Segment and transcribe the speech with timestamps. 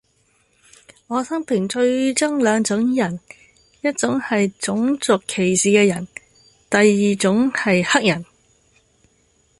[1.05, 3.19] 我生平最憎兩種人:
[3.83, 6.07] 一種系種族歧視的人,
[6.71, 6.77] 第
[7.11, 8.25] 二種系黑人